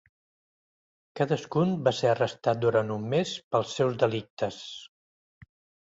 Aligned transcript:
Cadascun 1.19 1.75
va 1.87 1.93
ser 1.99 2.09
arrestat 2.13 2.63
durant 2.65 2.91
un 2.97 3.07
mes 3.15 3.37
pels 3.53 3.77
seus 3.81 4.03
delictes. 4.05 4.63